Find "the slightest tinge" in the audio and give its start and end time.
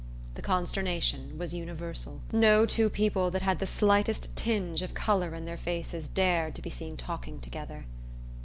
3.59-4.81